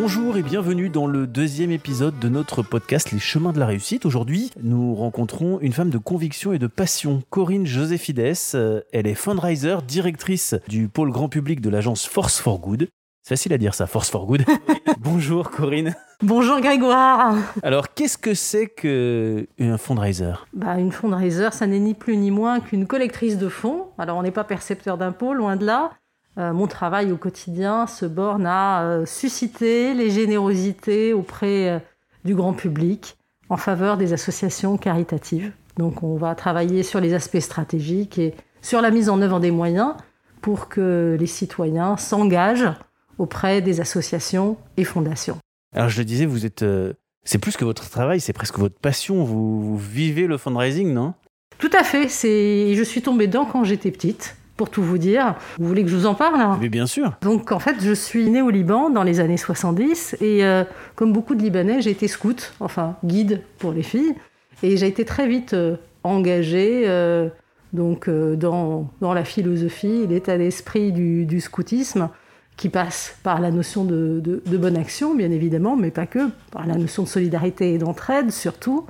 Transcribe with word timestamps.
Bonjour 0.00 0.36
et 0.36 0.44
bienvenue 0.44 0.90
dans 0.90 1.08
le 1.08 1.26
deuxième 1.26 1.72
épisode 1.72 2.20
de 2.20 2.28
notre 2.28 2.62
podcast 2.62 3.10
Les 3.10 3.18
chemins 3.18 3.52
de 3.52 3.58
la 3.58 3.66
réussite. 3.66 4.06
Aujourd'hui, 4.06 4.52
nous 4.62 4.94
rencontrons 4.94 5.58
une 5.60 5.72
femme 5.72 5.90
de 5.90 5.98
conviction 5.98 6.52
et 6.52 6.60
de 6.60 6.68
passion, 6.68 7.24
Corinne 7.30 7.66
Josephides. 7.66 8.36
Euh, 8.54 8.80
Elle 8.92 9.08
est 9.08 9.16
fundraiser, 9.16 9.74
directrice 9.88 10.54
du 10.68 10.86
pôle 10.86 11.10
grand 11.10 11.28
public 11.28 11.60
de 11.60 11.68
l'agence 11.68 12.06
Force 12.06 12.38
for 12.38 12.60
Good. 12.60 12.86
C'est 13.24 13.30
facile 13.30 13.52
à 13.52 13.58
dire 13.58 13.74
ça, 13.74 13.88
Force 13.88 14.08
for 14.08 14.24
Good. 14.26 14.44
Bonjour 15.00 15.50
Corinne. 15.50 15.96
Bonjour 16.22 16.60
Grégoire. 16.60 17.34
Alors, 17.64 17.92
qu'est-ce 17.92 18.18
que 18.18 18.34
c'est 18.34 18.68
qu'un 18.68 19.78
fundraiser? 19.78 20.32
Bah, 20.52 20.78
Une 20.78 20.92
fundraiser, 20.92 21.48
ça 21.50 21.66
n'est 21.66 21.80
ni 21.80 21.94
plus 21.94 22.16
ni 22.16 22.30
moins 22.30 22.60
qu'une 22.60 22.86
collectrice 22.86 23.36
de 23.36 23.48
fonds. 23.48 23.86
Alors, 23.98 24.16
on 24.16 24.22
n'est 24.22 24.30
pas 24.30 24.44
percepteur 24.44 24.96
d'impôts, 24.96 25.34
loin 25.34 25.56
de 25.56 25.66
là. 25.66 25.90
Euh, 26.38 26.52
mon 26.52 26.66
travail 26.66 27.10
au 27.10 27.16
quotidien 27.16 27.86
se 27.86 28.06
borne 28.06 28.46
à 28.46 28.82
euh, 28.82 29.06
susciter 29.06 29.94
les 29.94 30.10
générosités 30.10 31.12
auprès 31.12 31.68
euh, 31.68 31.78
du 32.24 32.34
grand 32.34 32.52
public 32.52 33.16
en 33.48 33.56
faveur 33.56 33.96
des 33.96 34.12
associations 34.12 34.76
caritatives. 34.76 35.52
Donc 35.76 36.02
on 36.02 36.16
va 36.16 36.34
travailler 36.34 36.82
sur 36.82 37.00
les 37.00 37.14
aspects 37.14 37.40
stratégiques 37.40 38.18
et 38.18 38.34
sur 38.62 38.80
la 38.80 38.90
mise 38.90 39.08
en 39.08 39.20
œuvre 39.20 39.40
des 39.40 39.50
moyens 39.50 39.94
pour 40.40 40.68
que 40.68 41.16
les 41.18 41.26
citoyens 41.26 41.96
s'engagent 41.96 42.72
auprès 43.18 43.60
des 43.60 43.80
associations 43.80 44.56
et 44.76 44.84
fondations. 44.84 45.38
Alors, 45.74 45.88
je 45.88 45.98
le 45.98 46.04
disais, 46.04 46.26
vous 46.26 46.46
êtes. 46.46 46.62
euh, 46.62 46.92
c'est 47.24 47.38
plus 47.38 47.56
que 47.56 47.64
votre 47.64 47.90
travail, 47.90 48.20
c'est 48.20 48.32
presque 48.32 48.58
votre 48.58 48.78
passion. 48.78 49.24
Vous, 49.24 49.60
vous 49.60 49.76
vivez 49.76 50.26
le 50.26 50.38
fundraising, 50.38 50.92
non? 50.94 51.14
Tout 51.58 51.70
à 51.78 51.82
fait, 51.82 52.08
c'est... 52.08 52.74
je 52.74 52.82
suis 52.82 53.02
tombée 53.02 53.26
dedans 53.26 53.44
quand 53.44 53.64
j'étais 53.64 53.90
petite, 53.90 54.36
pour 54.58 54.68
tout 54.68 54.82
vous 54.82 54.98
dire. 54.98 55.36
Vous 55.58 55.66
voulez 55.66 55.82
que 55.84 55.88
je 55.88 55.96
vous 55.96 56.04
en 56.06 56.14
parle 56.14 56.40
hein? 56.42 56.58
Mais 56.60 56.68
bien 56.68 56.86
sûr. 56.86 57.14
Donc 57.22 57.50
en 57.52 57.58
fait, 57.60 57.76
je 57.80 57.92
suis 57.94 58.28
née 58.28 58.42
au 58.42 58.50
Liban 58.50 58.90
dans 58.90 59.02
les 59.04 59.20
années 59.20 59.38
70 59.38 60.16
et 60.20 60.44
euh, 60.44 60.64
comme 60.96 61.14
beaucoup 61.14 61.34
de 61.34 61.40
Libanais, 61.42 61.80
j'ai 61.80 61.92
été 61.92 62.08
scout, 62.08 62.52
enfin 62.60 62.96
guide 63.04 63.40
pour 63.58 63.72
les 63.72 63.82
filles. 63.82 64.14
Et 64.62 64.76
j'ai 64.76 64.88
été 64.88 65.06
très 65.06 65.26
vite 65.26 65.54
euh, 65.54 65.76
engagée 66.04 66.82
euh, 66.86 67.28
donc, 67.72 68.08
dans, 68.10 68.90
dans 69.00 69.12
la 69.14 69.24
philosophie 69.24 70.06
l'état 70.06 70.36
d'esprit 70.38 70.90
du, 70.92 71.24
du 71.26 71.40
scoutisme 71.40 72.08
qui 72.56 72.70
passe 72.70 73.16
par 73.22 73.40
la 73.40 73.50
notion 73.52 73.84
de, 73.84 74.18
de- 74.20 74.42
de 74.44 74.56
bonne 74.56 74.76
action, 74.76 75.14
bien 75.14 75.30
évidemment, 75.30 75.76
mais 75.76 75.92
pas 75.92 76.06
que, 76.06 76.28
par 76.50 76.66
la 76.66 76.74
notion 76.74 77.04
de 77.04 77.08
solidarité 77.08 77.74
et 77.74 77.78
d'entraide 77.78 78.32
surtout. 78.32 78.84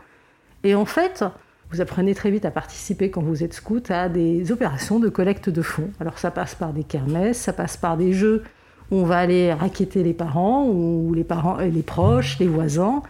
Et 0.65 0.75
en 0.75 0.87
fait, 0.87 1.25
vous 1.71 1.81
apprenez 1.81 2.15
très 2.15 2.31
vite 2.31 2.45
à 2.45 2.51
participer 2.51 3.11
quand 3.11 3.23
vous 3.23 3.45
êtes 3.45 3.55
scout 3.55 3.91
à 3.91 4.09
des 4.09 4.53
opérations 4.53 4.99
de 4.99 5.09
collecte 5.09 5.51
de 5.51 5.63
fonds. 5.63 5.91
Alors 6.01 6.19
ça 6.19 6.31
passe 6.31 6.55
par 6.55 6.73
des 6.73 6.85
kermesses, 6.85 7.39
ça 7.39 7.53
passe 7.53 7.77
par 7.77 7.97
des 7.97 8.13
jeux 8.13 8.43
où 8.91 8.97
on 8.97 9.05
va 9.05 9.19
aller 9.19 9.53
raqueter 9.53 10.03
les 10.03 10.15
parents 10.15 10.67
ou 10.67 11.13
les 11.15 11.25
parents 11.25 11.61
et 11.61 11.71
les 11.71 11.83
proches, 11.83 12.39
les 12.39 12.49
voisins. 12.49 13.03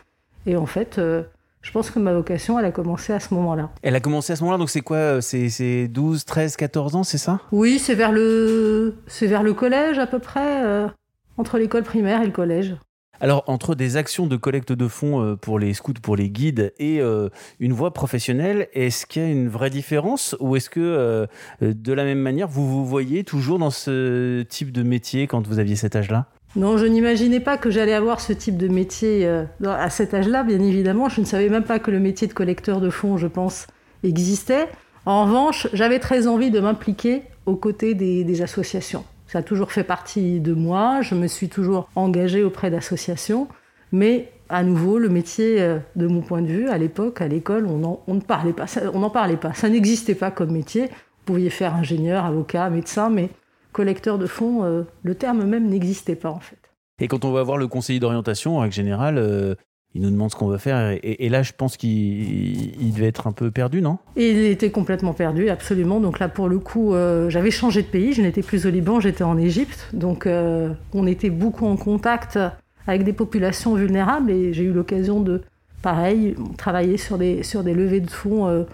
Et 0.47 0.57
en 0.57 0.67
fait, 0.67 0.99
euh, 0.99 1.23
je 1.63 1.71
pense 1.71 1.91
que 1.91 1.99
ma 1.99 2.13
vocation, 2.13 2.59
elle 2.59 2.65
a 2.65 2.71
commencé 2.71 3.13
à 3.13 3.21
ce 3.21 3.33
moment-là. 3.35 3.71
Elle 3.83 3.95
a 3.95 4.01
commencé 4.01 4.33
à 4.33 4.37
ce 4.37 4.43
moment-là, 4.43 4.59
donc 4.59 4.71
c'est 4.71 4.81
quoi 4.81 4.97
euh, 4.97 5.21
C'est 5.21 5.49
c'est 5.51 5.87
12, 5.87 6.25
13, 6.25 6.57
14 6.57 6.97
ans, 6.97 7.05
c'est 7.05 7.19
ça? 7.19 7.41
Oui, 7.53 7.79
c'est 7.79 7.95
vers 7.95 8.13
le 8.13 8.97
c'est 9.07 9.27
vers 9.27 9.43
le 9.43 9.55
collège 9.55 9.99
à 9.99 10.07
peu 10.07 10.19
près, 10.19 10.65
euh, 10.65 10.89
entre 11.37 11.59
l'école 11.59 11.85
primaire 11.85 12.23
et 12.23 12.27
le 12.27 12.33
collège. 12.33 12.75
Alors, 13.21 13.43
entre 13.49 13.75
des 13.75 13.97
actions 13.97 14.27
de 14.27 14.37
collecte 14.37 14.73
de 14.73 14.87
fonds 14.87 15.21
euh, 15.21 15.35
pour 15.35 15.59
les 15.59 15.75
scouts, 15.75 15.95
pour 15.95 16.15
les 16.15 16.31
guides, 16.31 16.73
et 16.79 17.01
euh, 17.01 17.29
une 17.59 17.73
voie 17.73 17.93
professionnelle, 17.93 18.69
est-ce 18.75 19.07
qu'il 19.07 19.23
y 19.23 19.25
a 19.25 19.29
une 19.29 19.49
vraie 19.49 19.71
différence 19.71 20.37
Ou 20.39 20.55
est-ce 20.55 20.71
que, 20.71 20.81
euh, 20.81 21.27
de 21.61 21.93
la 21.93 22.05
même 22.05 22.21
manière, 22.21 22.47
vous 22.47 22.69
vous 22.69 22.87
voyez 22.87 23.25
toujours 23.25 23.59
dans 23.59 23.71
ce 23.71 24.43
type 24.43 24.71
de 24.71 24.85
métier 24.85 25.27
quand 25.27 25.47
vous 25.49 25.59
aviez 25.59 25.75
cet 25.75 25.97
âge-là? 25.97 26.27
Non, 26.55 26.79
je 26.79 26.87
n'imaginais 26.87 27.41
pas 27.41 27.59
que 27.59 27.71
j'allais 27.71 27.93
avoir 27.93 28.21
ce 28.21 28.33
type 28.33 28.57
de 28.57 28.69
métier 28.69 29.29
à 29.65 29.91
cet 29.91 30.15
âge-là, 30.15 30.45
bien 30.45 30.61
évidemment. 30.61 31.09
Je 31.09 31.21
ne 31.21 31.27
savais 31.27 31.51
même 31.51 31.65
pas 31.65 31.79
que 31.79 31.91
le 31.91 32.01
métier 32.01 32.27
de 32.27 32.33
collecteur 32.33 32.81
de 32.81 32.89
fonds, 32.89 33.19
je 33.19 33.27
pense, 33.27 33.67
existait. 34.03 34.67
En 35.05 35.27
revanche, 35.27 35.69
j'avais 35.75 35.99
très 35.99 36.27
envie 36.27 36.51
de 36.51 36.59
m'impliquer 36.59 37.23
aux 37.45 37.57
côtés 37.57 37.95
des 37.95 38.43
associations. 38.43 39.05
Ça 39.29 39.39
a 39.39 39.43
toujours 39.43 39.71
fait 39.73 39.85
partie 39.85 40.41
de 40.41 40.53
moi. 40.55 41.01
Je 41.03 41.15
me 41.15 41.27
suis 41.29 41.49
toujours 41.49 41.89
engagée 41.95 42.43
auprès 42.43 42.71
d'associations. 42.71 43.47
Mais 43.93 44.33
à 44.49 44.63
nouveau, 44.65 44.99
le 44.99 45.09
métier, 45.09 45.61
euh, 45.63 45.79
de 45.97 46.07
mon 46.07 46.21
point 46.23 46.43
de 46.43 46.47
vue, 46.49 46.69
à 46.69 46.79
l'époque, 46.79 47.21
à 47.21 47.29
l'école, 47.29 47.67
on 47.67 47.77
n'en 47.79 48.01
on 48.07 48.15
ne 48.15 48.21
parlait 48.21 48.53
pas. 48.55 48.67
Ça- 48.67 48.91
On 48.95 48.99
n'en 49.01 49.11
parlait 49.11 49.37
pas. 49.37 49.53
Ça 49.55 49.69
n'existait 49.69 50.15
pas 50.15 50.31
comme 50.31 50.51
métier. 50.51 50.87
Vous 50.89 51.35
pouviez 51.35 51.51
faire 51.51 51.75
ingénieur, 51.75 52.25
avocat, 52.25 52.69
médecin, 52.71 53.11
mais 53.11 53.29
collecteur 53.73 54.19
de 54.19 54.27
fonds, 54.27 54.65
euh, 54.65 54.83
le 55.03 55.15
terme 55.15 55.45
même 55.45 55.69
n'existait 55.69 56.17
pas 56.17 56.31
en 56.31 56.41
fait. 56.41 56.57
Et 57.01 57.07
quand 57.07 57.25
on 57.25 57.31
va 57.33 57.43
voir 57.43 57.59
le 57.59 57.69
conseiller 57.69 58.01
d'orientation, 58.01 58.57
en 58.57 58.61
règle 58.61 58.75
générale, 58.75 59.19
euh, 59.19 59.55
il 59.95 60.03
nous 60.03 60.11
demande 60.11 60.31
ce 60.31 60.37
qu'on 60.37 60.49
veut 60.49 60.59
faire. 60.59 60.97
Et, 61.03 61.29
là, 61.29 61.43
je 61.43 61.53
pense 61.57 61.77
qu'il 61.77 61.91
il 61.91 62.93
devait 62.93 63.07
être 63.07 63.27
un 63.27 63.33
peu 63.33 63.51
perdu, 63.51 63.81
non? 63.81 63.99
Il 64.17 64.39
était 64.39 64.71
complètement 64.71 65.15
perdu, 65.15 65.49
absolument. 65.49 65.99
Donc 65.99 66.19
là, 66.19 66.29
pour 66.29 66.49
le 66.49 66.59
coup, 66.59 66.95
euh, 66.95 67.31
j'avais 67.31 67.51
changé 67.51 67.83
de 67.83 67.87
pays. 67.87 68.13
Je 68.13 68.23
n'étais 68.23 68.43
plus 68.43 68.67
au 68.67 68.71
Liban, 68.71 69.01
j'étais 69.01 69.25
en 69.25 69.39
Égypte. 69.39 69.89
Donc 69.95 70.27
euh, 70.27 70.71
on 70.93 71.07
était 71.07 71.31
beaucoup 71.31 71.67
en 71.67 71.77
contact 71.77 72.39
avec 72.87 73.03
des 73.03 73.13
populations 73.13 73.75
vulnérables 73.75 74.31
et 74.31 74.53
j'ai 74.53 74.65
eu 74.65 74.73
l'occasion 74.73 75.21
de, 75.21 75.43
pareil, 75.83 76.37
travailler 76.59 76.97
sur 76.97 77.19
des, 77.19 77.43
sur 77.43 77.65
des 77.65 77.75
levées 77.75 78.01
de 78.01 78.11
fonds 78.11 78.47
euh, 78.47 78.65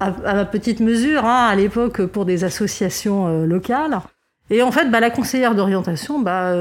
à, 0.00 0.10
ma 0.34 0.44
petite 0.46 0.80
mesure, 0.80 1.26
hein, 1.26 1.48
à 1.50 1.54
l'époque, 1.54 2.06
pour 2.06 2.24
des 2.24 2.44
associations 2.44 3.44
locales. 3.44 4.00
Et 4.48 4.62
en 4.62 4.72
fait, 4.72 4.90
bah, 4.90 5.00
la 5.00 5.10
conseillère 5.10 5.54
d'orientation, 5.54 6.18
bah, 6.18 6.54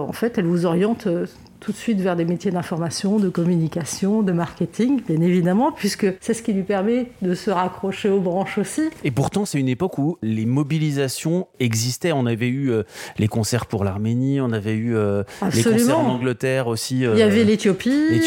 en 0.00 0.12
fait, 0.12 0.38
elle 0.38 0.46
vous 0.46 0.64
oriente 0.64 1.06
tout 1.62 1.70
de 1.70 1.76
suite 1.76 2.00
vers 2.00 2.16
des 2.16 2.24
métiers 2.24 2.50
d'information, 2.50 3.18
de 3.20 3.28
communication, 3.28 4.22
de 4.22 4.32
marketing, 4.32 5.00
bien 5.08 5.20
évidemment, 5.20 5.70
puisque 5.70 6.06
c'est 6.20 6.34
ce 6.34 6.42
qui 6.42 6.52
lui 6.52 6.64
permet 6.64 7.06
de 7.22 7.34
se 7.34 7.50
raccrocher 7.50 8.10
aux 8.10 8.18
branches 8.18 8.58
aussi. 8.58 8.82
Et 9.04 9.12
pourtant, 9.12 9.44
c'est 9.44 9.60
une 9.60 9.68
époque 9.68 9.96
où 9.98 10.18
les 10.22 10.44
mobilisations 10.44 11.46
existaient. 11.60 12.10
On 12.10 12.26
avait 12.26 12.48
eu 12.48 12.72
euh, 12.72 12.82
les 13.18 13.28
concerts 13.28 13.66
pour 13.66 13.84
l'Arménie, 13.84 14.40
on 14.40 14.50
avait 14.50 14.74
eu 14.74 14.96
euh, 14.96 15.22
les 15.54 15.62
concerts 15.62 15.98
en. 15.98 16.12
Angleterre 16.12 16.66
aussi. 16.66 17.06
euh, 17.06 17.12
Il 17.14 17.20
y 17.20 17.22
avait 17.22 17.44
l'Éthiopie, 17.44 18.20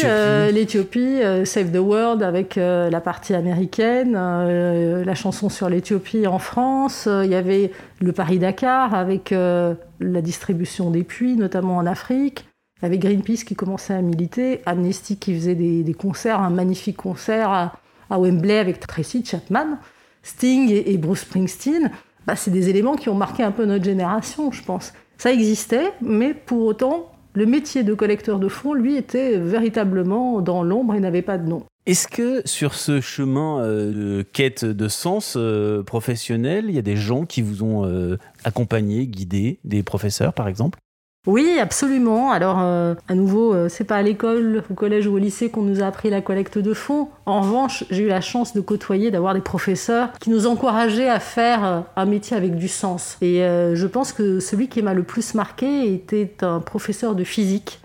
l'Éthiopie. 0.52 1.18
Save 1.44 1.70
the 1.72 1.76
World 1.76 2.22
avec 2.22 2.56
la 2.56 3.00
partie 3.00 3.34
américaine, 3.34 4.14
la 4.14 5.14
chanson 5.14 5.50
sur 5.50 5.68
l'Éthiopie 5.68 6.26
en 6.26 6.38
France. 6.38 7.06
il 7.06 7.30
y 7.30 7.34
avait 7.34 7.70
le 8.00 8.12
Paris-Dakar 8.12 8.94
avec 8.94 9.30
la 9.30 10.20
distribution 10.22 10.90
des 10.90 11.04
puits, 11.04 11.36
notamment 11.36 11.76
en 11.76 11.86
Afrique. 11.86 12.46
Avait 12.82 12.98
Greenpeace 12.98 13.44
qui 13.44 13.54
commençait 13.54 13.94
à 13.94 14.02
militer, 14.02 14.60
Amnesty 14.66 15.16
qui 15.16 15.34
faisait 15.34 15.54
des, 15.54 15.94
concerts, 15.94 16.40
un 16.40 16.50
magnifique 16.50 16.96
concert 16.96 17.50
à, 17.50 17.72
Wembley 18.10 18.58
avec 18.58 18.80
Tracy 18.80 19.24
Chapman, 19.24 19.78
Sting 20.22 20.70
et, 20.70 20.92
et 20.92 20.98
Bruce 20.98 21.20
Springsteen. 21.20 21.90
Bah, 22.26 22.36
c'est 22.36 22.50
des 22.50 22.68
éléments 22.68 22.96
qui 22.96 23.08
ont 23.08 23.14
marqué 23.14 23.42
un 23.42 23.52
peu 23.52 23.64
notre 23.64 23.84
génération, 23.84 24.52
je 24.52 24.62
pense. 24.62 24.92
Ça 25.18 25.32
existait, 25.32 25.92
mais 26.02 26.34
pour 26.34 26.66
autant, 26.66 27.12
le 27.32 27.46
métier 27.46 27.82
de 27.82 27.94
collecteur 27.94 28.38
de 28.38 28.48
fonds, 28.48 28.74
lui, 28.74 28.96
était 28.96 29.38
véritablement 29.38 30.40
dans 30.40 30.62
l'ombre 30.62 30.94
et 30.94 31.00
n'avait 31.00 31.22
pas 31.22 31.38
de 31.38 31.48
nom. 31.48 31.64
Est-ce 31.86 32.08
que 32.08 32.42
sur 32.44 32.74
ce 32.74 33.00
chemin 33.00 33.60
euh, 33.60 33.92
de 34.18 34.22
quête 34.22 34.64
de 34.64 34.88
sens 34.88 35.34
euh, 35.36 35.84
professionnel, 35.84 36.64
il 36.68 36.74
y 36.74 36.78
a 36.78 36.82
des 36.82 36.96
gens 36.96 37.24
qui 37.24 37.42
vous 37.42 37.62
ont 37.62 37.84
euh, 37.84 38.16
accompagné, 38.42 39.06
guidé, 39.06 39.60
des 39.64 39.84
professeurs 39.84 40.32
par 40.32 40.48
exemple? 40.48 40.78
Oui, 41.26 41.58
absolument. 41.60 42.30
Alors, 42.30 42.60
euh, 42.60 42.94
à 43.08 43.16
nouveau, 43.16 43.52
euh, 43.52 43.68
c'est 43.68 43.84
pas 43.84 43.96
à 43.96 44.02
l'école, 44.02 44.62
au 44.70 44.74
collège 44.74 45.08
ou 45.08 45.14
au 45.14 45.18
lycée 45.18 45.50
qu'on 45.50 45.62
nous 45.62 45.82
a 45.82 45.86
appris 45.86 46.08
la 46.08 46.20
collecte 46.20 46.56
de 46.56 46.72
fonds. 46.72 47.08
En 47.26 47.40
revanche, 47.40 47.84
j'ai 47.90 48.04
eu 48.04 48.08
la 48.08 48.20
chance 48.20 48.54
de 48.54 48.60
côtoyer, 48.60 49.10
d'avoir 49.10 49.34
des 49.34 49.40
professeurs 49.40 50.12
qui 50.20 50.30
nous 50.30 50.46
encourageaient 50.46 51.08
à 51.08 51.18
faire 51.18 51.64
euh, 51.64 51.80
un 51.96 52.06
métier 52.06 52.36
avec 52.36 52.54
du 52.54 52.68
sens. 52.68 53.16
Et 53.20 53.38
je 53.38 53.86
pense 53.86 54.12
que 54.12 54.40
celui 54.40 54.68
qui 54.68 54.82
m'a 54.82 54.94
le 54.94 55.02
plus 55.02 55.34
marqué 55.34 55.92
était 55.92 56.32
un 56.42 56.60
professeur 56.60 57.14
de 57.14 57.24
physique 57.24 57.80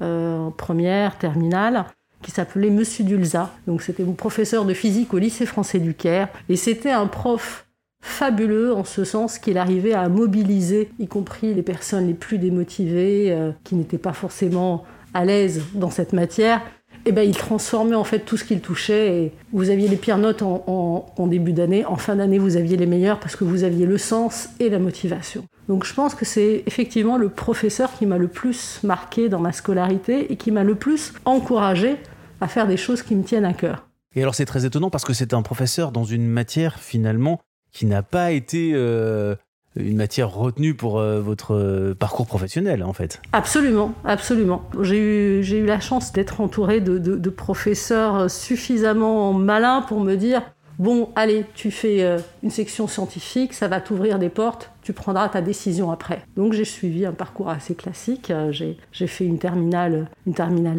en 0.00 0.52
première, 0.56 1.18
terminale, 1.18 1.86
qui 2.22 2.30
s'appelait 2.30 2.70
Monsieur 2.70 3.04
Dulza. 3.04 3.50
Donc, 3.66 3.82
c'était 3.82 4.04
mon 4.04 4.12
professeur 4.12 4.64
de 4.64 4.74
physique 4.74 5.12
au 5.14 5.18
lycée 5.18 5.46
français 5.46 5.78
du 5.78 5.94
Caire. 5.94 6.28
Et 6.48 6.56
c'était 6.56 6.90
un 6.90 7.06
prof 7.06 7.65
fabuleux 8.06 8.72
en 8.72 8.84
ce 8.84 9.04
sens 9.04 9.38
qu'il 9.38 9.58
arrivait 9.58 9.92
à 9.92 10.08
mobiliser, 10.08 10.88
y 10.98 11.08
compris 11.08 11.52
les 11.54 11.62
personnes 11.62 12.06
les 12.06 12.14
plus 12.14 12.38
démotivées, 12.38 13.32
euh, 13.32 13.50
qui 13.64 13.74
n'étaient 13.74 13.98
pas 13.98 14.12
forcément 14.12 14.84
à 15.12 15.24
l'aise 15.24 15.62
dans 15.74 15.90
cette 15.90 16.12
matière. 16.12 16.62
Et 17.04 17.12
ben, 17.12 17.22
il 17.22 17.36
transformait 17.36 17.94
en 17.96 18.04
fait 18.04 18.20
tout 18.20 18.36
ce 18.36 18.44
qu'il 18.44 18.60
touchait. 18.60 19.22
Et 19.22 19.32
vous 19.52 19.70
aviez 19.70 19.88
les 19.88 19.96
pires 19.96 20.18
notes 20.18 20.42
en- 20.42 21.06
en 21.16 21.26
début 21.26 21.52
d'année, 21.52 21.84
en 21.84 21.96
fin 21.96 22.16
d'année 22.16 22.38
vous 22.38 22.56
aviez 22.56 22.76
les 22.76 22.86
meilleures 22.86 23.20
parce 23.20 23.36
que 23.36 23.44
vous 23.44 23.64
aviez 23.64 23.86
le 23.86 23.98
sens 23.98 24.48
et 24.60 24.68
la 24.70 24.78
motivation. 24.78 25.44
Donc 25.68 25.84
je 25.84 25.92
pense 25.94 26.14
que 26.14 26.24
c'est 26.24 26.62
effectivement 26.66 27.16
le 27.18 27.28
professeur 27.28 27.92
qui 27.96 28.06
m'a 28.06 28.18
le 28.18 28.28
plus 28.28 28.80
marqué 28.82 29.28
dans 29.28 29.40
ma 29.40 29.52
scolarité 29.52 30.32
et 30.32 30.36
qui 30.36 30.50
m'a 30.50 30.64
le 30.64 30.74
plus 30.74 31.12
encouragé 31.24 31.96
à 32.40 32.48
faire 32.48 32.66
des 32.66 32.76
choses 32.76 33.02
qui 33.02 33.14
me 33.14 33.22
tiennent 33.24 33.44
à 33.44 33.52
cœur. 33.52 33.88
Et 34.14 34.22
alors 34.22 34.34
c'est 34.34 34.46
très 34.46 34.64
étonnant 34.64 34.90
parce 34.90 35.04
que 35.04 35.12
c'est 35.12 35.32
un 35.34 35.42
professeur 35.42 35.92
dans 35.92 36.04
une 36.04 36.26
matière 36.26 36.78
finalement 36.78 37.40
qui 37.76 37.84
n'a 37.84 38.02
pas 38.02 38.30
été 38.30 38.72
euh, 38.74 39.34
une 39.76 39.98
matière 39.98 40.30
retenue 40.30 40.74
pour 40.74 40.98
votre 40.98 41.92
parcours 41.98 42.26
professionnel, 42.26 42.82
en 42.82 42.94
fait. 42.94 43.20
Absolument, 43.34 43.92
absolument. 44.02 44.62
J'ai 44.80 44.98
eu, 44.98 45.42
j'ai 45.42 45.58
eu 45.58 45.66
la 45.66 45.78
chance 45.80 46.10
d'être 46.12 46.40
entouré 46.40 46.80
de, 46.80 46.96
de 46.96 47.30
professeurs 47.30 48.30
suffisamment 48.30 49.34
malins 49.34 49.82
pour 49.82 50.00
me 50.00 50.14
dire 50.14 50.40
bon, 50.78 51.10
allez, 51.14 51.44
tu 51.54 51.70
fais 51.70 52.02
euh, 52.02 52.18
une 52.42 52.50
section 52.50 52.86
scientifique, 52.86 53.54
ça 53.54 53.68
va 53.68 53.80
t'ouvrir 53.80 54.18
des 54.18 54.28
portes, 54.28 54.70
tu 54.82 54.92
prendras 54.92 55.28
ta 55.28 55.40
décision 55.40 55.90
après. 55.90 56.22
Donc 56.36 56.52
j'ai 56.52 56.64
suivi 56.64 57.06
un 57.06 57.12
parcours 57.12 57.48
assez 57.48 57.74
classique. 57.74 58.30
Euh, 58.30 58.52
j'ai 58.52 59.06
fait 59.06 59.24
une 59.24 59.38
terminale, 59.38 60.08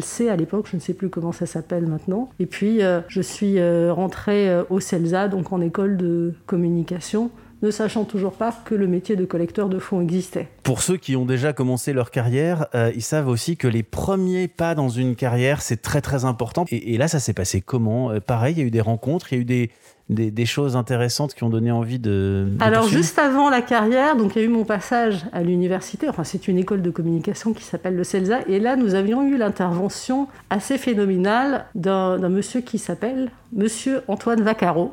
C 0.00 0.28
à 0.28 0.36
l'époque, 0.36 0.68
je 0.70 0.76
ne 0.76 0.80
sais 0.80 0.94
plus 0.94 1.08
comment 1.08 1.32
ça 1.32 1.46
s'appelle 1.46 1.86
maintenant. 1.86 2.30
Et 2.38 2.46
puis 2.46 2.82
euh, 2.82 3.00
je 3.08 3.20
suis 3.20 3.58
rentrée 3.90 4.62
au 4.70 4.80
CELSA, 4.80 5.28
donc 5.28 5.52
en 5.52 5.60
école 5.60 5.96
de 5.96 6.34
communication 6.46 7.30
ne 7.62 7.70
sachant 7.70 8.04
toujours 8.04 8.32
pas 8.32 8.52
que 8.64 8.74
le 8.74 8.86
métier 8.86 9.16
de 9.16 9.24
collecteur 9.24 9.68
de 9.68 9.78
fonds 9.78 10.00
existait. 10.00 10.48
Pour 10.62 10.82
ceux 10.82 10.96
qui 10.96 11.16
ont 11.16 11.24
déjà 11.24 11.52
commencé 11.52 11.92
leur 11.92 12.10
carrière, 12.10 12.66
euh, 12.74 12.92
ils 12.94 13.02
savent 13.02 13.28
aussi 13.28 13.56
que 13.56 13.66
les 13.66 13.82
premiers 13.82 14.48
pas 14.48 14.74
dans 14.74 14.88
une 14.88 15.16
carrière, 15.16 15.60
c'est 15.60 15.82
très 15.82 16.00
très 16.00 16.24
important. 16.24 16.64
Et, 16.70 16.98
là, 16.98 17.08
ça 17.08 17.20
s'est 17.20 17.32
passé 17.32 17.60
comment? 17.60 18.10
Euh, 18.10 18.20
Pareil, 18.20 18.54
il 18.56 18.58
y 18.58 18.62
a 18.62 18.66
eu 18.66 18.70
des 18.70 18.80
rencontres, 18.80 19.32
il 19.32 19.36
y 19.36 19.38
a 19.38 19.42
eu 19.42 19.44
des, 19.44 19.70
des, 20.08 20.46
choses 20.46 20.76
intéressantes 20.76 21.34
qui 21.34 21.44
ont 21.44 21.50
donné 21.50 21.70
envie 21.70 21.98
de... 21.98 22.48
Alors 22.60 22.88
juste 22.88 23.18
avant 23.18 23.50
la 23.50 23.60
carrière, 23.60 24.16
donc 24.16 24.34
il 24.34 24.38
y 24.38 24.42
a 24.42 24.44
eu 24.44 24.50
mon 24.50 24.64
passage 24.64 25.26
à 25.32 25.42
l'université, 25.42 26.08
enfin 26.08 26.24
c'est 26.24 26.48
une 26.48 26.58
école 26.58 26.82
de 26.82 26.90
communication 26.90 27.52
qui 27.52 27.62
s'appelle 27.62 27.94
le 27.94 28.04
CELSA, 28.04 28.40
et 28.48 28.58
là 28.58 28.76
nous 28.76 28.94
avions 28.94 29.22
eu 29.26 29.36
l'intervention 29.36 30.28
assez 30.50 30.78
phénoménale 30.78 31.66
d'un 31.74 32.28
monsieur 32.28 32.60
qui 32.60 32.78
s'appelle 32.78 33.30
Monsieur 33.52 34.02
Antoine 34.08 34.42
Vaccaro, 34.42 34.92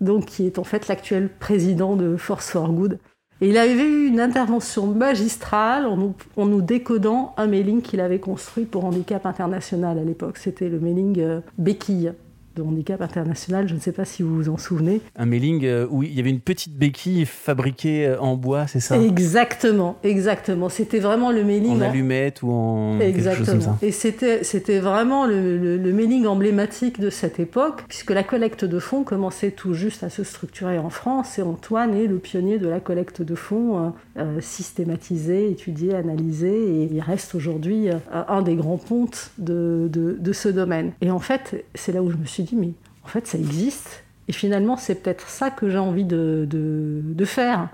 donc 0.00 0.26
qui 0.26 0.46
est 0.46 0.58
en 0.58 0.64
fait 0.64 0.88
l'actuel 0.88 1.28
président 1.28 1.96
de 1.96 2.16
Force 2.16 2.50
for 2.50 2.72
Good. 2.72 2.98
Et 3.42 3.48
il 3.48 3.56
avait 3.56 3.82
eu 3.82 4.06
une 4.06 4.20
intervention 4.20 4.86
magistrale 4.86 5.86
en 5.86 5.96
nous, 6.46 6.62
décodant 6.62 7.34
un 7.38 7.46
mailing 7.46 7.80
qu'il 7.80 8.00
avait 8.00 8.18
construit 8.18 8.66
pour 8.66 8.84
Handicap 8.84 9.24
International 9.24 9.98
à 9.98 10.04
l'époque. 10.04 10.36
C'était 10.36 10.68
le 10.68 10.78
mailing 10.78 11.18
euh, 11.20 11.40
Béquille 11.56 12.12
de 12.60 12.66
handicap 12.66 13.00
international, 13.00 13.68
je 13.68 13.74
ne 13.74 13.80
sais 13.80 13.92
pas 13.92 14.04
si 14.04 14.22
vous 14.22 14.34
vous 14.34 14.48
en 14.48 14.58
souvenez. 14.58 15.00
Un 15.16 15.26
mailing 15.26 15.64
euh, 15.64 15.86
où 15.90 16.02
il 16.02 16.14
y 16.14 16.20
avait 16.20 16.30
une 16.30 16.40
petite 16.40 16.76
béquille 16.76 17.24
fabriquée 17.24 18.06
euh, 18.06 18.20
en 18.20 18.36
bois, 18.36 18.66
c'est 18.66 18.80
ça? 18.80 18.98
Exactement, 18.98 19.96
exactement. 20.02 20.68
C'était 20.68 20.98
vraiment 20.98 21.32
le 21.32 21.44
mailing. 21.44 21.78
En, 21.78 21.80
allumette 21.80 22.42
ou 22.42 22.50
en. 22.50 23.00
Exactement. 23.00 23.78
Et 23.82 23.92
c'était, 23.92 24.78
vraiment 24.78 25.26
le, 25.26 25.76
le, 25.76 25.92
mailing 25.92 26.26
emblématique 26.26 27.00
de 27.00 27.10
cette 27.10 27.40
époque, 27.40 27.84
puisque 27.88 28.10
la 28.10 28.22
collecte 28.22 28.64
de 28.64 28.78
fonds 28.78 29.04
commençait 29.04 29.50
tout 29.50 29.74
juste 29.74 30.04
à 30.04 30.10
se 30.10 30.22
structurer 30.24 30.78
en 30.78 30.90
France, 30.90 31.38
et 31.38 31.42
Antoine 31.42 31.94
est 31.94 32.06
le 32.06 32.18
pionnier 32.18 32.58
de 32.58 32.68
la 32.68 32.80
collecte 32.80 33.22
de 33.22 33.34
fonds 33.34 33.92
euh, 34.16 34.40
systématisée, 34.40 35.50
étudiée, 35.50 35.94
analysée, 35.94 36.82
et 36.82 36.88
il 36.92 37.00
reste 37.00 37.34
aujourd'hui 37.34 37.88
un 38.12 38.42
des 38.42 38.54
grands 38.54 38.78
pontes 38.78 39.30
de, 39.38 39.88
de, 39.90 40.16
de 40.18 40.32
ce 40.32 40.48
domaine. 40.48 40.92
Et 41.00 41.10
en 41.10 41.18
fait, 41.18 41.64
c'est 41.74 41.92
là 41.92 42.02
où 42.02 42.10
je 42.10 42.16
me 42.16 42.26
suis 42.26 42.42
dit, 42.42 42.49
mais 42.56 42.72
en 43.04 43.08
fait, 43.08 43.26
ça 43.26 43.38
existe. 43.38 44.04
Et 44.28 44.32
finalement, 44.32 44.76
c'est 44.76 44.96
peut-être 44.96 45.28
ça 45.28 45.50
que 45.50 45.68
j'ai 45.68 45.78
envie 45.78 46.04
de, 46.04 46.46
de, 46.48 47.24
faire. 47.24 47.68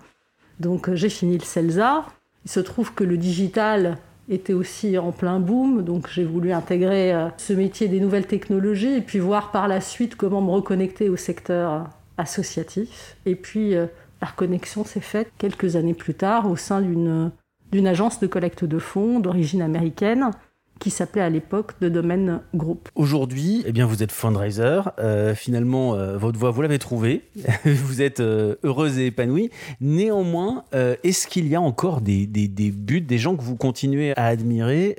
Donc, 0.60 0.88
euh, 0.88 0.96
j'ai 0.96 1.10
fini 1.10 1.36
le 1.36 1.44
CELSA. 1.44 2.06
Il 2.44 2.50
se 2.50 2.60
trouve 2.60 2.94
que 2.94 3.04
le 3.04 3.18
digital 3.18 3.98
était 4.28 4.54
aussi 4.54 4.96
en 4.98 5.12
plein 5.12 5.38
boom, 5.38 5.82
donc 5.82 6.08
j'ai 6.08 6.24
voulu 6.24 6.52
intégrer 6.52 7.12
euh, 7.12 7.28
ce 7.36 7.52
métier 7.52 7.88
des 7.88 8.00
nouvelles 8.00 8.26
technologies 8.26 8.94
et 8.94 9.00
puis 9.00 9.18
voir 9.18 9.52
par 9.52 9.68
la 9.68 9.80
suite 9.80 10.16
comment 10.16 10.40
me 10.40 10.50
reconnecter 10.50 11.08
au 11.08 11.16
secteur 11.16 11.90
associatif. 12.16 13.16
Et 13.26 13.34
puis, 13.34 13.74
euh, 13.74 13.86
la 14.20 14.28
reconnexion 14.28 14.84
s'est 14.84 15.00
faite 15.00 15.28
quelques 15.38 15.76
années 15.76 15.94
plus 15.94 16.14
tard 16.14 16.50
au 16.50 16.56
sein 16.56 16.80
d'une 16.80 17.86
agence 17.86 18.18
de 18.18 18.26
collecte 18.26 18.64
de 18.64 18.78
fonds 18.78 19.20
d'origine 19.20 19.60
américaine 19.60 20.30
qui 20.78 20.90
s'appelait 20.90 21.22
à 21.22 21.30
l'époque 21.30 21.72
de 21.80 21.88
domaine 21.88 22.40
groupe. 22.54 22.88
Aujourd'hui, 22.94 23.62
eh 23.66 23.72
bien, 23.72 23.86
vous 23.86 24.02
êtes 24.02 24.12
fundraiser. 24.12 24.80
Euh, 24.98 25.34
finalement, 25.34 25.94
euh, 25.94 26.16
votre 26.16 26.38
voie, 26.38 26.50
vous 26.50 26.62
l'avez 26.62 26.78
trouvée. 26.78 27.22
vous 27.64 28.02
êtes 28.02 28.20
euh, 28.20 28.56
heureuse 28.62 28.98
et 28.98 29.06
épanouie. 29.06 29.50
Néanmoins, 29.80 30.64
est-ce 30.72 31.26
qu'il 31.26 31.48
y 31.48 31.54
a 31.54 31.60
encore 31.60 32.00
des, 32.00 32.26
des, 32.26 32.48
des, 32.48 32.70
buts, 32.70 33.00
des 33.00 33.18
gens 33.18 33.36
que 33.36 33.42
vous 33.42 33.56
continuez 33.56 34.12
à 34.16 34.26
admirer? 34.26 34.96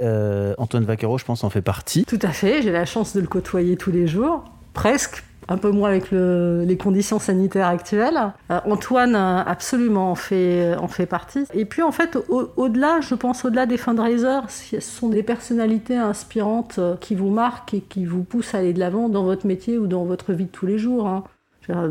Antoine 0.58 0.86
Vaccaro, 0.86 1.18
je 1.18 1.26
pense, 1.26 1.44
en 1.44 1.50
fait 1.50 1.62
partie. 1.62 2.06
Tout 2.06 2.20
à 2.22 2.32
fait. 2.32 2.62
J'ai 2.62 2.72
la 2.72 2.86
chance 2.86 3.16
de 3.16 3.22
le 3.22 3.28
côtoyer 3.28 3.78
tous 3.78 3.92
les 3.92 4.08
jours. 4.08 4.44
Presque 4.74 5.24
un 5.50 5.58
peu 5.58 5.72
moins 5.72 5.90
avec 5.90 6.12
les 6.12 6.78
conditions 6.78 7.20
sanitaires 7.20 7.68
actuelles. 7.68 8.34
Euh, 8.52 8.60
Antoine, 8.66 9.16
euh, 9.16 9.44
absolument, 9.46 10.12
en 10.12 10.16
fait, 10.16 10.76
en 10.76 10.88
fait 10.88 11.06
partie. 11.06 11.46
Et 11.54 11.66
puis, 11.66 11.82
en 11.82 11.92
fait, 11.92 12.18
au-delà, 12.30 13.00
je 13.02 13.16
pense, 13.16 13.46
au-delà 13.46 13.66
des 13.66 13.78
fundraisers, 13.78 14.50
ce 14.50 14.80
sont 14.80 15.10
des 15.10 15.24
personnalités 15.24 15.96
inspirantes 15.96 16.76
euh, 16.80 16.96
qui 17.00 17.16
vous 17.16 17.30
marquent 17.30 17.74
et 17.74 17.82
qui 17.82 18.06
vous 18.06 18.24
poussent 18.24 18.56
à 18.56 18.60
aller 18.60 18.74
de 18.74 18.80
l'avant 18.80 19.10
dans 19.10 19.24
votre 19.24 19.48
métier 19.48 19.78
ou 19.78 19.88
dans 19.88 20.06
votre 20.06 20.34
vie 20.34 20.46
de 20.46 20.52
tous 20.52 20.66
les 20.66 20.78
jours. 20.78 21.08
Hein. 21.08 21.24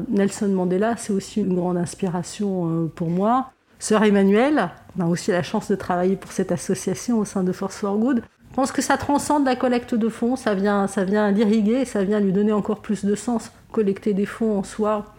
Nelson 0.08 0.48
Mandela, 0.48 0.96
c'est 0.96 1.12
aussi 1.12 1.42
une 1.42 1.54
grande 1.54 1.76
inspiration 1.76 2.90
pour 2.94 3.10
moi. 3.10 3.50
Sœur 3.78 4.04
Emmanuel, 4.04 4.70
on 4.98 5.02
a 5.02 5.06
aussi 5.06 5.32
la 5.32 5.42
chance 5.42 5.70
de 5.70 5.76
travailler 5.76 6.16
pour 6.16 6.32
cette 6.32 6.50
association 6.50 7.18
au 7.18 7.26
sein 7.26 7.42
de 7.42 7.52
Force 7.52 7.76
for 7.76 7.98
Good. 7.98 8.22
Je 8.56 8.62
pense 8.62 8.72
que 8.72 8.80
ça 8.80 8.96
transcende 8.96 9.44
la 9.44 9.54
collecte 9.54 9.94
de 9.94 10.08
fonds, 10.08 10.34
ça 10.34 10.54
vient, 10.54 10.86
ça 10.86 11.04
vient 11.04 11.30
l'irriguer, 11.30 11.84
ça 11.84 12.04
vient 12.04 12.20
lui 12.20 12.32
donner 12.32 12.54
encore 12.54 12.80
plus 12.80 13.04
de 13.04 13.14
sens. 13.14 13.52
Collecter 13.70 14.14
des 14.14 14.24
fonds 14.24 14.56
en 14.56 14.62
soi, 14.62 15.14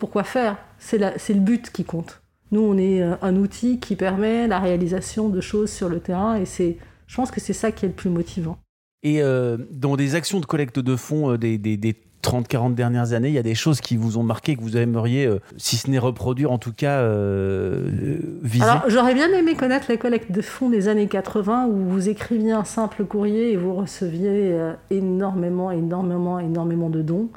pourquoi 0.00 0.24
faire? 0.24 0.56
C'est 0.80 0.98
le 0.98 1.38
but 1.38 1.70
qui 1.70 1.84
compte. 1.84 2.20
Nous, 2.50 2.60
on 2.60 2.76
est 2.76 3.00
euh, 3.00 3.14
un 3.22 3.36
outil 3.36 3.78
qui 3.78 3.94
permet 3.94 4.48
la 4.48 4.58
réalisation 4.58 5.28
de 5.28 5.40
choses 5.40 5.70
sur 5.70 5.88
le 5.88 6.00
terrain 6.00 6.34
et 6.34 6.46
c'est, 6.46 6.76
je 7.06 7.14
pense 7.14 7.30
que 7.30 7.38
c'est 7.38 7.52
ça 7.52 7.70
qui 7.70 7.84
est 7.84 7.88
le 7.90 7.94
plus 7.94 8.10
motivant. 8.10 8.58
Et 9.04 9.22
euh, 9.22 9.56
dans 9.70 9.94
des 9.94 10.16
actions 10.16 10.40
de 10.40 10.46
collecte 10.46 10.80
de 10.80 10.96
fonds, 10.96 11.30
euh, 11.30 11.38
des, 11.38 11.58
des, 11.58 11.94
des 12.24 12.56
30-40 12.56 12.74
dernières 12.74 13.12
années, 13.12 13.28
il 13.28 13.34
y 13.34 13.38
a 13.38 13.42
des 13.42 13.54
choses 13.54 13.80
qui 13.80 13.96
vous 13.96 14.18
ont 14.18 14.22
marqué, 14.22 14.56
que 14.56 14.60
vous 14.60 14.76
aimeriez, 14.76 15.26
euh, 15.26 15.40
si 15.56 15.76
ce 15.76 15.90
n'est 15.90 15.98
reproduire, 15.98 16.50
en 16.50 16.58
tout 16.58 16.72
cas 16.72 16.98
euh, 17.00 18.18
viser 18.42 18.64
Alors, 18.64 18.84
j'aurais 18.88 19.14
bien 19.14 19.30
aimé 19.32 19.54
connaître 19.54 19.86
la 19.88 19.96
collecte 19.96 20.32
de 20.32 20.42
fonds 20.42 20.70
des 20.70 20.88
années 20.88 21.08
80 21.08 21.66
où 21.66 21.76
vous 21.88 22.08
écriviez 22.08 22.52
un 22.52 22.64
simple 22.64 23.04
courrier 23.04 23.52
et 23.52 23.56
vous 23.56 23.74
receviez 23.74 24.52
euh, 24.52 24.72
énormément, 24.90 25.70
énormément, 25.70 26.38
énormément 26.38 26.90
de 26.90 27.02
dons. 27.02 27.28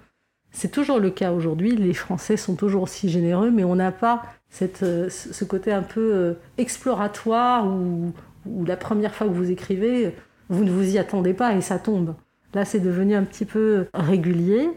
C'est 0.51 0.71
toujours 0.71 0.99
le 0.99 1.09
cas 1.09 1.33
aujourd'hui. 1.33 1.75
Les 1.75 1.93
Français 1.93 2.37
sont 2.37 2.55
toujours 2.55 2.83
aussi 2.83 3.09
généreux, 3.09 3.51
mais 3.51 3.63
on 3.63 3.75
n'a 3.75 3.91
pas 3.91 4.23
ce 4.49 5.43
côté 5.43 5.71
un 5.71 5.83
peu 5.83 6.35
exploratoire 6.57 7.67
où 7.67 8.65
la 8.65 8.77
première 8.77 9.13
fois 9.13 9.27
que 9.27 9.33
vous 9.33 9.51
écrivez, 9.51 10.15
vous 10.49 10.63
ne 10.63 10.71
vous 10.71 10.95
y 10.95 10.97
attendez 10.97 11.33
pas 11.33 11.53
et 11.53 11.61
ça 11.61 11.77
tombe. 11.77 12.15
Là, 12.57 12.65
c'est 12.65 12.79
devenu 12.79 13.13
un 13.13 13.23
petit 13.23 13.45
peu 13.45 13.85
régulier. 13.93 14.67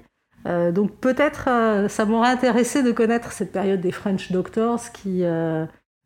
Euh, 0.45 0.71
donc 0.71 0.91
peut-être 0.97 1.49
euh, 1.49 1.89
ça 1.89 2.05
m'aurait 2.05 2.29
intéressé 2.29 2.83
de 2.83 2.93
connaître 2.93 3.33
cette 3.33 3.53
période 3.53 3.81
des 3.81 3.91
French 3.91 4.33
Doctors 4.33 4.83
euh, 5.07 5.65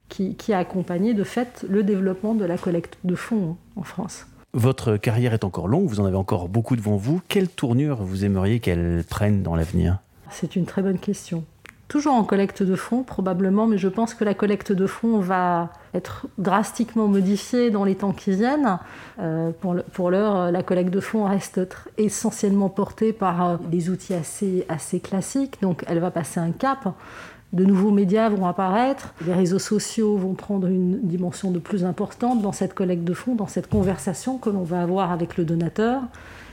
qui, 0.09 0.37
qui, 0.37 0.53
a 0.53 0.59
accompagné 0.59 1.15
de 1.15 1.25
fait 1.25 1.67
le 1.69 1.83
développement 1.83 2.37
de 2.37 2.45
la 2.45 2.59
collecte 2.59 2.99
de 3.03 3.17
fonds 3.17 3.57
en 3.75 3.83
France. 3.83 4.29
Votre 4.53 4.97
carrière 4.97 5.35
est 5.35 5.43
encore 5.43 5.67
longue, 5.67 5.89
vous 5.89 5.99
en 5.99 6.05
avez 6.05 6.17
encore 6.17 6.49
beaucoup 6.49 6.77
devant 6.77 6.95
vous. 6.95 7.21
Quelle 7.27 7.49
tournure 7.49 8.05
vous 8.05 8.25
aimeriez 8.25 8.61
qu'elle 8.61 9.03
prenne 9.11 9.43
dans 9.43 9.57
l'avenir? 9.57 9.99
C'est 10.31 10.55
une 10.55 10.67
très 10.67 10.81
bonne 10.81 11.01
question 11.01 11.43
toujours 11.95 12.15
en 12.15 12.25
collecte 12.25 12.65
de 12.65 12.75
fonds 12.75 13.05
probablement, 13.05 13.69
mais 13.69 13.79
je 13.79 13.87
pense 13.87 14.15
que 14.15 14.25
la 14.25 14.35
collecte 14.35 14.73
de 14.73 14.85
fonds 14.85 15.21
va 15.21 15.71
être 15.95 16.27
drastiquement 16.39 17.07
modifiée 17.07 17.71
dans 17.71 17.85
les 17.85 17.95
temps 17.95 18.11
qui 18.11 18.33
viennent. 18.33 18.81
Euh, 19.21 19.53
pour 19.93 20.11
l'heure, 20.11 20.51
la 20.51 20.65
collecte 20.65 20.91
de 20.91 20.99
fonds 20.99 21.25
reste 21.25 21.61
essentiellement 21.97 22.69
portée 22.69 23.13
par 23.13 23.47
euh, 23.47 23.57
des 23.71 23.91
outils 23.91 24.13
assez, 24.13 24.67
assez 24.69 24.99
classiques, 24.99 25.63
donc 25.63 25.85
elle 25.87 26.01
va 26.01 26.11
passer 26.11 26.41
un 26.41 26.51
cap. 26.51 26.93
De 27.53 27.65
nouveaux 27.65 27.93
médias 27.93 28.29
vont 28.29 28.49
apparaître, 28.49 29.15
les 29.25 29.33
réseaux 29.33 29.61
sociaux 29.61 30.17
vont 30.17 30.35
prendre 30.35 30.67
une 30.67 30.99
dimension 31.01 31.53
de 31.53 31.61
plus 31.61 31.85
importante 31.85 32.43
dans 32.43 32.51
cette 32.51 32.75
collecte 32.75 33.05
de 33.05 33.15
fonds, 33.15 33.37
dans 33.37 33.47
cette 33.47 33.69
conversation 33.69 34.37
que 34.37 34.51
l'on 34.51 34.65
va 34.65 34.83
avoir 34.83 35.13
avec 35.13 35.37
le 35.37 35.45
donateur. 35.45 36.03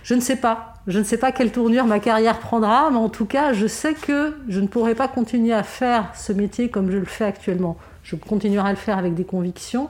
Je 0.03 0.13
ne 0.15 0.19
sais 0.19 0.35
pas. 0.35 0.73
Je 0.87 0.97
ne 0.97 1.03
sais 1.03 1.17
pas 1.17 1.31
quelle 1.31 1.51
tournure 1.51 1.85
ma 1.85 1.99
carrière 1.99 2.39
prendra, 2.39 2.89
mais 2.89 2.97
en 2.97 3.09
tout 3.09 3.25
cas, 3.25 3.53
je 3.53 3.67
sais 3.67 3.93
que 3.93 4.35
je 4.47 4.59
ne 4.59 4.67
pourrai 4.67 4.95
pas 4.95 5.07
continuer 5.07 5.53
à 5.53 5.63
faire 5.63 6.11
ce 6.15 6.33
métier 6.33 6.69
comme 6.69 6.89
je 6.89 6.97
le 6.97 7.05
fais 7.05 7.25
actuellement. 7.25 7.77
Je 8.03 8.15
continuerai 8.15 8.69
à 8.69 8.71
le 8.71 8.77
faire 8.77 8.97
avec 8.97 9.13
des 9.13 9.25
convictions, 9.25 9.89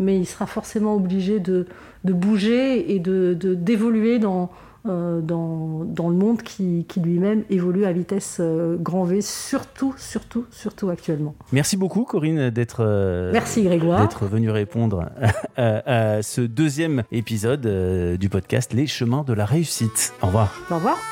mais 0.00 0.18
il 0.18 0.26
sera 0.26 0.46
forcément 0.46 0.96
obligé 0.96 1.38
de, 1.38 1.66
bouger 2.04 2.92
et 2.92 2.98
de 2.98 3.34
d'évoluer 3.34 4.18
dans, 4.18 4.44
euh, 4.44 4.71
dans, 4.84 5.84
dans, 5.84 6.08
le 6.08 6.16
monde 6.16 6.42
qui, 6.42 6.86
qui 6.88 7.00
lui-même 7.00 7.44
évolue 7.50 7.84
à 7.84 7.92
vitesse 7.92 8.38
euh, 8.40 8.76
grand 8.78 9.04
V, 9.04 9.20
surtout, 9.20 9.94
surtout, 9.96 10.46
surtout 10.50 10.90
actuellement. 10.90 11.34
Merci 11.52 11.76
beaucoup 11.76 12.04
Corinne 12.04 12.50
d'être 12.50 12.80
euh, 12.80 13.30
Merci 13.32 13.62
Grégoire 13.62 14.00
d'être 14.00 14.26
venue 14.26 14.50
répondre 14.50 15.10
à, 15.56 16.22
ce 16.22 16.40
deuxième 16.40 17.04
épisode 17.12 17.66
du 18.18 18.28
podcast 18.28 18.72
Les 18.72 18.86
chemins 18.86 19.22
de 19.22 19.32
la 19.32 19.44
réussite. 19.44 20.14
Au 20.22 20.26
revoir. 20.26 20.52
Au 20.70 20.76
revoir. 20.76 21.11